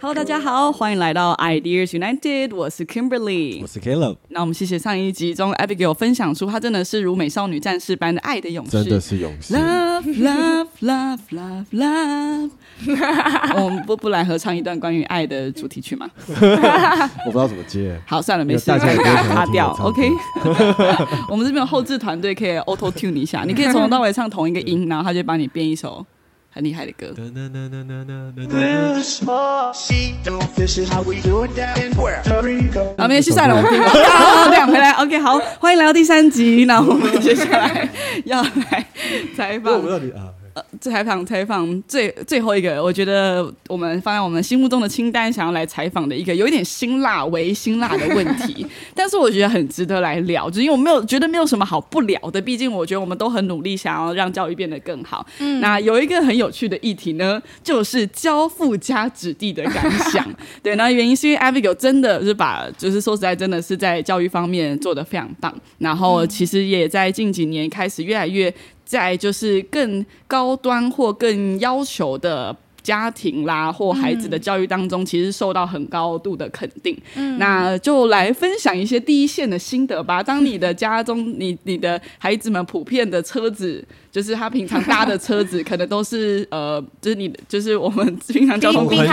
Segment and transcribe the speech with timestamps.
[0.00, 4.16] Hello，大家好，欢迎来到 Ideas United，我是 Kimberly，我是 Caleb。
[4.28, 9.54] 那我们谢谢上一集中 Abigail 分享出她真的是如美少女战士般的爱的勇士，真的是勇士。
[9.54, 12.50] Love, love, love, love, love。
[13.60, 16.08] 我们不不来合唱一段关于爱的主题曲吗？
[16.30, 18.00] 我不知道怎么接。
[18.06, 19.76] 好，算了，没事，大家也不会想要卡掉。
[19.82, 20.08] OK，
[21.28, 26.06] 我们这边有后置团队可以 auto tune 一下，你可以从头到尾唱同一个音，然后他就帮你编一首
[26.58, 27.14] 很厉害的歌。
[32.98, 34.90] 好，没事，算了，我们不要这样回来。
[34.98, 37.88] OK，好，欢迎来到第三集，那我们接下来
[38.24, 38.84] 要来
[39.36, 39.80] 采访。
[40.80, 55.26] 采访采访最最后一个，我觉得我们放在我们心目中的清单，想要来采访的一个有一点辛辣为辛辣的问题， 但是我觉得很值得来聊，就是因为我没有觉得没有什么好不聊的，毕竟我觉得我们都很努力想要让教育变得更好。
[55.38, 60.24] 嗯，那有一个很有趣的议题呢，就是教父家子弟的感想。
[60.62, 68.52] 对，那原因是因为 Abigail 真的是把，就是说实在，真的是在教育方面做的非常棒，然后其实也在近几年开始越来越。
[68.88, 76.98] 在就是更高端或更要求的家庭啦，或孩子的教育当中，其实受到很高度的肯定。
[77.14, 80.22] 嗯，那就来分享一些第一线的心得吧。
[80.22, 83.84] 当你的家中，你你的孩子们普遍的车子，
[84.18, 89.06] 就是他平常搭的车子， 可能都是呃，就是你，就是我们 平常交通很远，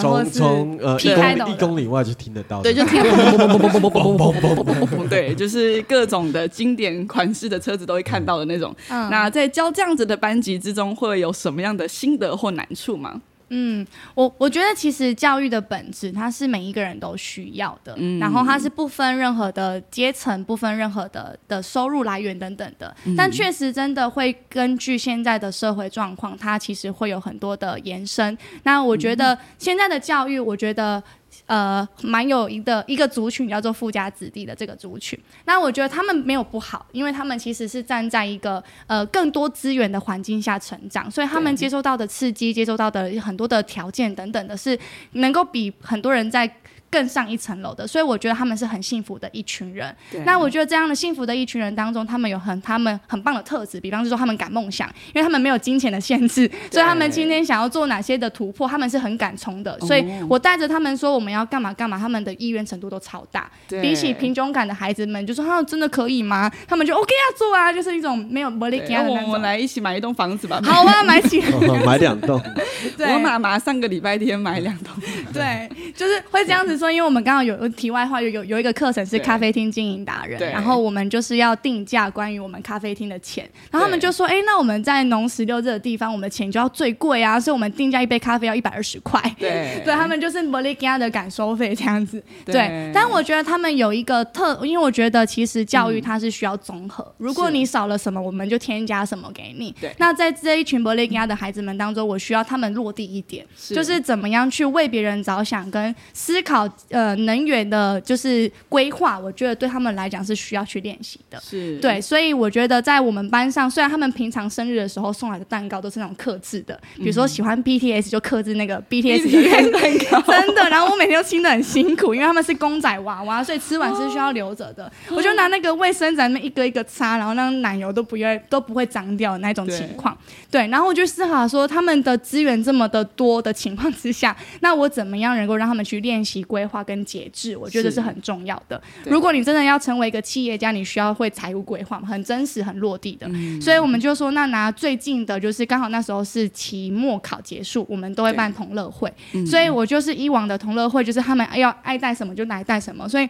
[0.00, 3.00] 从从呃一公里外就听得到，对，就听。
[5.08, 8.74] 对，就是各种的经典款式的车子都会看到的那种。
[8.88, 13.20] 那在教这样子的班级之中，会有什么样的心得或难处吗？
[13.50, 22.94] 嗯，我我觉得其实教育的本质，它是每一个人都需要的，嗯然后它是不分任何的阶层，不分任何的的收入来源等等的。
[23.04, 28.36] 嗯但确实真的会根据现在的社会状况，它其实会有很多的延伸。
[28.62, 31.02] 那我觉嗯得现在的教育，我觉得。
[31.46, 44.78] 呃，蛮有一个一个族群叫做富家子弟的这个族群，那我觉得他们没有不好，因为他们其实是站在一个呃更多资源的环境下成长，所以他们接受到的刺激、接受到的很多的条件等等的，是
[45.12, 46.46] 能够比很多人在
[46.90, 49.94] 更上一层楼的，所以我觉得他们是很幸福的一群人。
[50.24, 59.78] 那我觉得这样的幸福的一群人当中，他们有很他们很棒的特质，比方说他们敢梦想，因为他们没有金钱的限制，所以他们今天想要做哪些的突破，他们是很敢冲的。
[59.80, 63.50] 所以我带着他们说我们要干嘛干嘛，他们的意愿程度都超大。
[63.68, 66.50] 对比起贫穷感的孩子们，就说他、真的可以吗？
[66.66, 69.22] 他们就 OK 啊，做啊，就是一种没有没力对给他的那种。
[69.22, 70.60] 那我们来一起买一栋房子吧。
[70.64, 71.40] 好啊，买起
[71.86, 72.40] 买两栋，
[72.98, 74.92] 对，我妈妈上个礼拜天买两栋。
[75.32, 89.20] 对，就是会这样子说，因为我们刚刚有题外话，有有有一个课程是咖啡厅经营达人，然后我们就是要定价关于我们咖啡厅的钱，然后他们就说，哎，那我们在农十六这个地方，我们的钱就要最贵啊，所以我们定价一杯咖啡要一百二十块。
[89.38, 89.82] 对。
[89.84, 92.90] 对他们就是摩利加的敢收费这样子，对对。
[92.94, 99.74] 但我觉得他们有一个特，因为我觉得其实教育它是需要综合，如果你少了什么，我们就添加什么给你。
[99.80, 99.92] 对。
[99.98, 111.40] 那在这一群摩利加的孩子们当中，我需要他们落地一点，就是怎么样去为别人着想，跟思考呃能源的，就是规划，我觉得对他们来讲是需要去练习的。
[111.40, 120.68] 是，对，所以我觉得在我们班上，虽然他们平常生日的时候送来的蛋糕都是那种克制的，比如说喜欢 BTS 就克制那个 BTS 的蛋糕，真的。
[120.70, 124.90] 然后我每天都清的很辛苦，因为他们是公仔娃娃，所以吃完是需要留着的。
[125.10, 130.16] 我就拿那个卫生纸那么一个一个擦，然后让奶油都不会都不会脏掉的那种情况。
[130.50, 137.56] 对，然后我就思考说，他们的资源这么的多的情况之下，那我怎么样能够让他们去练习规划跟节制？
[137.56, 138.80] 我觉得是是很重要的。
[139.04, 143.26] 如果你真的要成为一个企业家，你需要会财务规划嘛，很真实、很落地的。
[143.30, 153.28] 嗯所以我们就说，那拿最近的，就是刚好那时候是期末考结束，我们都会办同乐会，嗯所以我就是以往的同乐会，就是他们要爱带什么就来带什么，所以。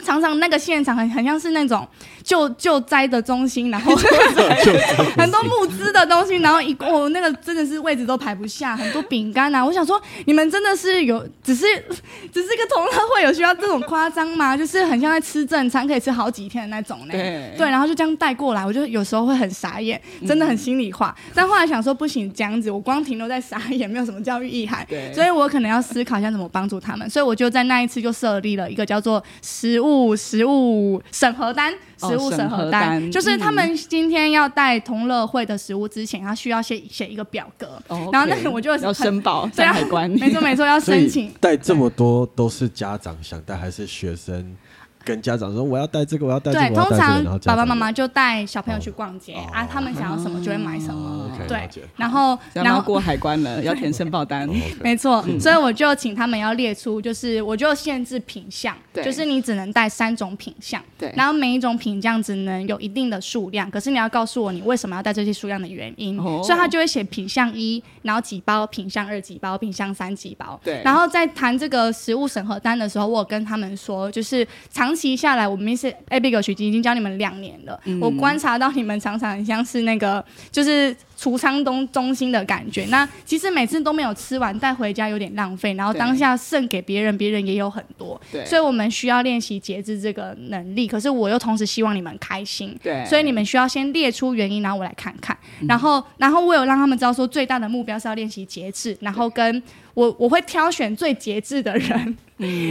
[0.00, 1.86] 常常那个现场很很像是那种
[2.24, 3.94] 救救灾的中心，然后
[5.16, 11.66] 很多募资的东西，然后一哦那个真的是位置都排不下，很多饼干啊，我想说你们真的是有只是
[12.32, 14.56] 只是个同乐会，有需要这种夸张吗？
[14.56, 17.12] 就是很像在吃正餐，可以吃好几天的那种呢。
[17.12, 21.14] 对对，然后就这样带过来，我就有时候会很傻眼，真的很心里话。
[21.34, 24.86] 但后来想说不行，这样子我光停留在傻眼，没有什么教育意涵。
[24.88, 27.08] 对所以我可能要思考一下怎么帮助他们。
[27.10, 31.72] 所以我就在那一次就设立了一个叫做食物食物审核单。
[31.74, 31.76] 哦
[32.08, 41.30] 食物审审核核单，单就是他们今天要带同乐会的食物之前，他需要写写一个表格，哦然后那个我就要申报在海关，没错没错，要申请。
[41.38, 44.56] 带这么多都是家长想带还是学生
[45.04, 51.30] 跟家长说我要带这个，我要带这个，对，通常爸爸妈妈就带小朋友去逛街、哦啊，他们想要什么就会买什么。
[51.48, 54.48] 对，然后然后过海关了， 要填申报单。
[54.82, 61.12] 没错，所以我就请他们要列出，就是我就限制品相，就是你只能带三种品相，对。
[61.16, 66.42] 然后每一种品相只能有一定的数量，可是你要告诉我你为什么要带这些数量的原因，哦。
[66.44, 70.82] 所以他就会写品相一，然后几包，品相二几包，品相三几包，对。
[70.84, 74.46] 然后在谈这个食物审核单的时候，我有跟他们说，就是
[74.90, 78.00] 长期下来，我们 Miss Abigail 曲已经教你们两年了，嗯。
[78.00, 82.84] 我观察到你们常常很像是那个就是储仓东中心的感觉。
[82.86, 88.44] 那其实每次都没有吃完带回家有点浪费，然后当下剩给别人，别人也有很多，对。
[88.44, 90.88] 所以我们需要练习节制这个能力。
[90.88, 93.04] 可是我又同时希望你们开心，对。
[93.06, 95.38] 所以你们需要先列出原因，然后我来看看，
[95.68, 99.62] 然后然后我有让他们知道说最大的目标是要练习节制，然后跟
[99.94, 102.16] 我我会挑选最节制的人，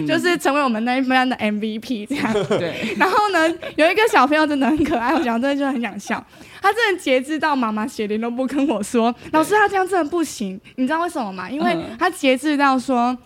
[0.08, 2.34] 就是成为我们那一班的 MVP 这样。
[2.58, 6.24] 对，然后呢，有一个小朋友真的很可爱，我讲真的就很想笑。
[6.62, 11.50] 他真的节制到妈妈写联都不跟我说：“老师，他这样真的不行。”你知道为什么吗？
[11.50, 13.18] 因为嗯他节制到说。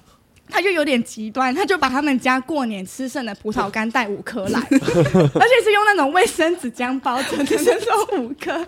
[0.53, 8.65] 他就有点极端，他就把他们家过年吃剩的葡萄干带五颗来， 而且是用那种卫生纸浆包着的，只有五颗。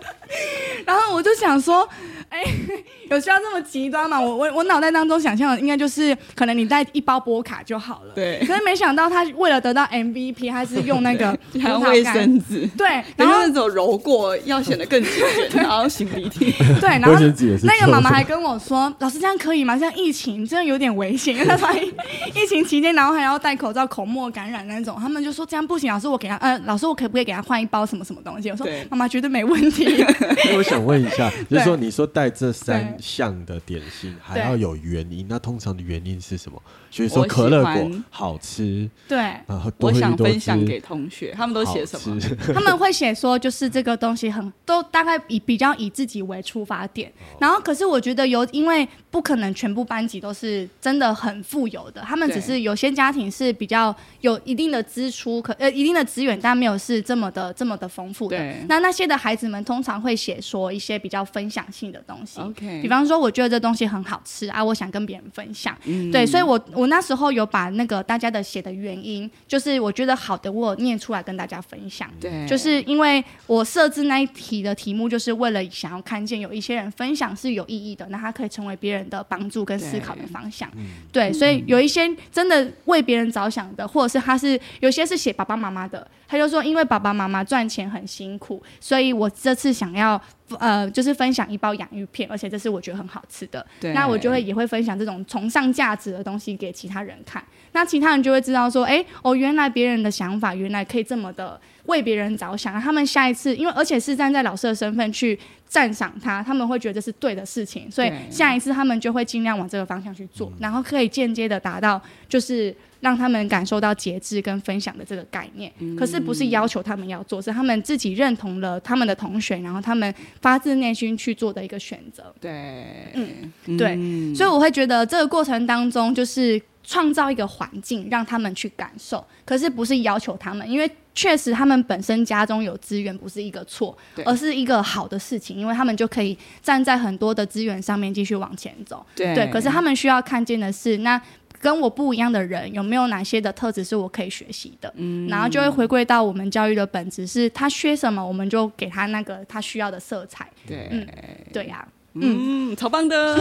[0.84, 1.88] 然后我就想说，
[2.28, 2.42] 哎、
[3.08, 4.20] 有需要这么极端吗？
[4.20, 8.12] 我我我脑袋当中想象的应该就是，可能你带一包波卡就好了。
[8.14, 15.12] 对可是没想到他为了得到 MVP，他是用那个还有卫生纸，对，然然后后那种揉过要显得更精
[15.50, 16.52] 简， 然后擤鼻涕。
[16.80, 17.14] 对，然后
[17.62, 19.76] 那个妈妈还跟我说：“老师这样可以吗？
[19.78, 21.92] 这样疫情真的有点危险，因为他说疫
[22.42, 25.92] 疫情期间，然后还要戴口罩、口沫感染那种，他们就说这样不行。
[25.92, 28.50] 老师，我给他，呃，老师我可不可以给他换一包什么什么东西？
[28.50, 29.86] 我说妈妈绝对没问题。
[30.56, 36.60] 我想问一下， 就是说你说带这三项的点心还要有原因，那通常的原因是什么？
[36.90, 42.18] 所以说可乐果好吃，对，然后我想分享给同学，他们都写什么
[42.54, 58.54] 他们会写说，就是这个东西很都大概以比较以自己为出发点，哦然后可是我觉得有，因为不可能全部班级都是真的很富有的，他们只是有些家庭是比较有一定的支出，可呃一定的资源，但没有是这么的这么的丰富的。
[58.68, 62.40] 那那些的孩子们通常会写说一些比较分享性的东西。
[62.40, 65.76] OK 比方说我觉得这东西很好吃啊，我想跟别人分享。
[65.84, 66.10] 嗯。
[66.10, 72.10] 对，所以我我那时候有把那个大家的写的原因，就是我觉得好的，我有念出来跟大家分享。
[72.20, 80.70] 对，就是因为我设置那一题的题目，就是为了想要看见有一些人分享是有意义的，那他可以成为别人的帮助跟思考的方向。
[81.12, 90.20] 对，所以有一些真的为别人着想的，或者是他是有些是写爸爸妈妈的，他就说因为爸爸妈妈赚钱很辛苦，所以我这次想要
[90.58, 93.64] 呃就是分享一包洋芋片，而且这是我觉得很好吃的。
[93.94, 105.38] 那我就会也会分享这种崇尚价值的东西给其他人看，那其他人就会知道说，哎、哦，原来别人的想法原来可以这么的为别人着想，他们下一次，因为而且是站在老师的身份去
[105.76, 112.74] 赞赏他，他们会觉得这是对的事情，所以下一次他们就会尽量往这个方向去做，然后可以间接的达到就是。
[113.00, 122.34] 让他们感受到节制跟分享的这个概念，可是不是要求他们要做，是他们自己认同了他们的同学，然后他们发自内心去做的一个选择。
[122.40, 124.34] 对，嗯对。
[124.34, 139.04] 所以我会觉得这个过程当中，就是创造一个环境让他们去感受，可是不是要求他们，因为确实他们本身家中有资源不是一个错，而是一个好的事情，因为他们就可以站在很多的资源上面继续往前走。
[139.16, 141.20] 对对，可是他们需要看见的是，那
[141.58, 144.92] 跟我不一样的人有没有哪些的特质是我可以学习的？
[144.96, 150.46] 嗯，然后就会回归到我们教育的本质，是他缺什么，我们就给他那个他需要的色彩。
[150.66, 151.06] 对，嗯
[151.50, 153.34] 对呀、嗯，超棒的，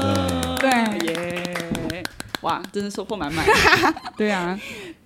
[0.58, 0.70] 对
[1.06, 2.04] 耶！
[2.40, 3.44] 哇，真是收获满满。
[4.16, 4.58] 对啊，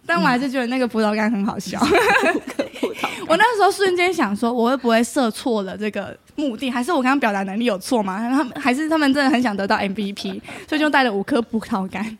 [0.06, 1.78] 但我还是觉得那个葡萄干很好笑。
[1.80, 1.86] 葡
[2.94, 6.70] 萄我那时候瞬间想说，我会不会设错了这个目的？
[6.70, 8.18] 还是我刚刚表达能力有错吗？
[8.18, 12.16] 他们还是他们真的很想得到 MVP，所以就带了五颗葡萄干。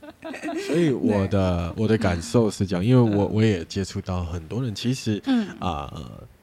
[0.67, 5.93] 所以我的我的感受是这样，因为我我也接触到很多人，其实嗯啊、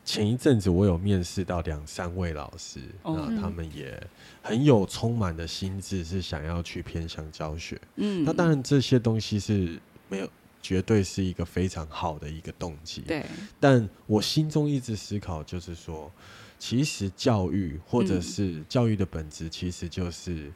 [0.05, 3.99] 前一阵子我有面试到两三位老师，哦那他们也
[4.43, 7.79] 很有充满的心智，是想要去偏向教学。
[7.95, 10.29] 嗯那当然这些东西是没有
[10.61, 13.25] 绝对是一个非常好的一个动机，对，
[13.59, 16.11] 但我心中一直思考，就是说，
[16.59, 18.21] 其实教育或者嗯。
[18.21, 20.51] 是教育的本质，其实就是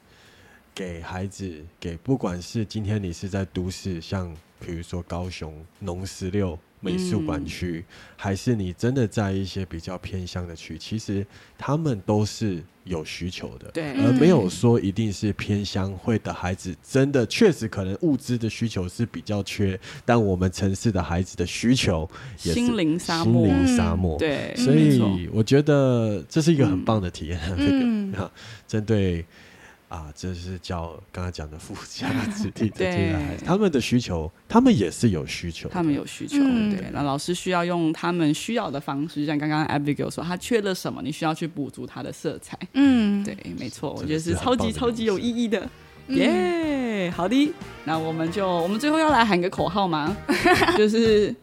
[0.73, 7.83] 给孩子，给不管是今天你是在都市，像比如说高雄农十六美术馆区，
[8.15, 11.25] 还是你真的在一些比较偏乡的区，其实
[11.57, 13.93] 他们都是有需求的，对。
[14.03, 22.07] 而没有说一定是偏乡会的孩子，真的确实可能物资的需求是比较缺，但我们城市的孩子的需求
[22.43, 23.47] 也是心灵沙漠。
[23.47, 27.39] 心灵沙漠，对，所以我觉得这是一个很棒的体验。
[27.57, 28.31] 嗯这个啊，
[28.67, 29.25] 针对
[29.95, 35.69] 啊，这是叫刚刚讲的附加子弟的孩子，他们的需求，他们也是有需求。
[35.69, 42.59] 他们有需求，嗯对，那老师需要用他们需要的方式，就像刚刚 Abigail 说，他缺了什么，你需要去补足他的色彩。
[42.73, 45.65] 嗯，对，没错，我觉得是超级超级有意义的。
[46.09, 47.53] 耶、好的，
[47.85, 50.15] 那我们就我们最后要来喊个口号吗？
[50.77, 51.33] 就是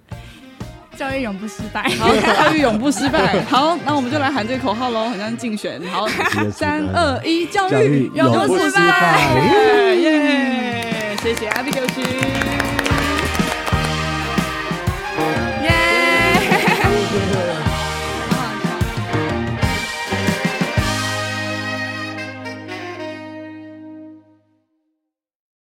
[0.97, 1.83] 教育永不失败。
[1.99, 3.43] 好，教育永不失败。
[3.49, 5.81] 好，那我们就来喊这个口号喽，好像竞选。
[5.91, 6.07] 好，
[6.53, 9.95] 三二一，教育永不失败败！
[9.95, 11.17] 耶！
[11.23, 12.62] 谢谢 Abigail 师。